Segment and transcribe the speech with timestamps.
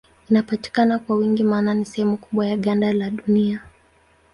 [0.29, 3.61] Inapatikana kwa wingi maana ni sehemu kubwa ya ganda la Dunia.